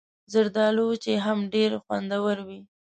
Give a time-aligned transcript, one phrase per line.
[0.33, 2.59] زردالو وچې هم ډېرې خوندورې وي.